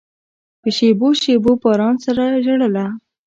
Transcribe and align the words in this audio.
په 0.61 0.69
شېبو، 0.77 1.07
شېبو 1.21 1.51
باران 1.63 1.95
سره 2.05 2.23
ژړله 2.45 2.85